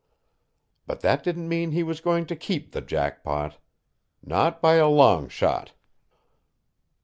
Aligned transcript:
But 0.87 1.01
that 1.01 1.21
didn't 1.23 1.47
mean 1.47 1.69
he 1.73 1.83
was 1.83 2.01
going 2.01 2.25
to 2.25 2.35
keep 2.35 2.71
the 2.71 2.81
jackpot. 2.81 3.59
Not 4.23 4.59
by 4.59 4.77
a 4.77 4.89
long 4.89 5.29
shot. 5.29 5.73